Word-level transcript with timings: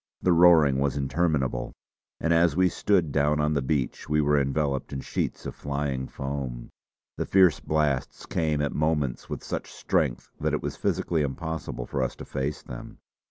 The 0.23 0.31
roaring 0.33 0.79
was 0.79 0.97
interminable, 0.97 1.73
and 2.19 2.33
as 2.33 2.55
we 2.55 2.69
stood 2.69 3.11
down 3.11 3.39
on 3.39 3.53
the 3.53 3.61
beach 3.61 4.09
we 4.09 4.19
were 4.19 4.39
enveloped 4.39 4.91
in 4.91 5.01
sheets 5.01 5.45
of 5.45 5.53
flying 5.53 6.07
foam. 6.07 6.71
The 7.17 7.25
fierce 7.27 7.59
blasts 7.59 8.25
came 8.25 8.63
at 8.63 8.73
moments 8.73 9.29
with 9.29 9.43
such 9.43 9.71
strength 9.71 10.31
that 10.39 10.53
it 10.55 10.63
was 10.63 10.75
physically 10.75 11.21
impossible 11.21 11.85
for 11.85 12.01
us 12.01 12.15
to 12.15 12.25
face 12.25 12.63
them. 12.63 12.97